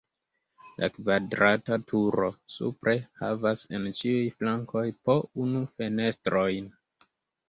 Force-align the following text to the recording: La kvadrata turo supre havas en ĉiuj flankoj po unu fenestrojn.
La 0.83 0.87
kvadrata 0.93 1.75
turo 1.91 2.29
supre 2.53 2.95
havas 3.19 3.65
en 3.79 3.85
ĉiuj 3.99 4.23
flankoj 4.39 4.87
po 5.11 5.19
unu 5.45 5.63
fenestrojn. 5.83 6.73